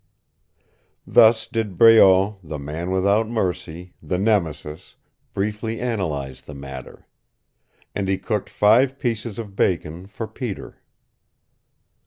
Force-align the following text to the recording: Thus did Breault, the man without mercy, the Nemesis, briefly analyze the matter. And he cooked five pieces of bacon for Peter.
Thus 1.05 1.45
did 1.45 1.77
Breault, 1.77 2.39
the 2.43 2.57
man 2.57 2.89
without 2.89 3.29
mercy, 3.29 3.93
the 4.01 4.17
Nemesis, 4.17 4.95
briefly 5.35 5.79
analyze 5.79 6.41
the 6.41 6.55
matter. 6.55 7.05
And 7.93 8.07
he 8.09 8.17
cooked 8.17 8.49
five 8.49 8.97
pieces 8.97 9.37
of 9.37 9.55
bacon 9.55 10.07
for 10.07 10.27
Peter. 10.27 10.81